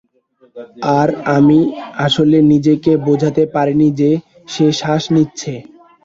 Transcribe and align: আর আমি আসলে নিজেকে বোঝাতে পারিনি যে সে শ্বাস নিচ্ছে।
আর 0.97 1.07
আমি 1.37 1.59
আসলে 2.05 2.37
নিজেকে 2.51 2.91
বোঝাতে 3.07 3.43
পারিনি 3.55 3.87
যে 3.99 4.11
সে 4.47 4.65
শ্বাস 4.79 5.03
নিচ্ছে। 5.15 5.53